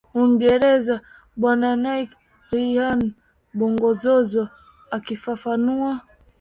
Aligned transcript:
Uingereza 0.17 0.95
Bwana 1.39 1.69
Nick 1.83 2.09
Reynald 2.51 3.03
Bongozozo 3.57 4.43
akifafanua 4.95 5.91